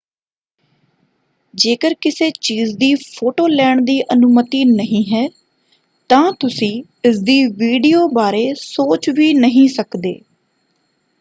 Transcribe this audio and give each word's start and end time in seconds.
ਜੇਕਰ 1.53 1.93
ਕਿਸੇ 2.01 2.29
ਚੀਜ਼ 2.41 2.75
ਦੀ 2.77 2.93
ਫੋਟੋ 2.95 3.47
ਲੈਣ 3.47 3.81
ਦੀ 3.81 4.01
ਅਨੁਮਤੀ 4.13 4.63
ਨਹੀਂ 4.65 5.03
ਹੈ 5.13 5.27
ਤਾਂ 6.09 6.31
ਤੁਸੀਂ 6.39 6.71
ਇਸਦੀ 7.05 7.45
ਵੀਡੀਓ 7.57 8.07
ਬਾਰੇ 8.07 8.53
ਸੋਚ 8.57 9.09
ਵੀ 9.09 9.33
ਨਹੀਂ 9.33 9.67
ਸਕਦੇ। 9.69 10.19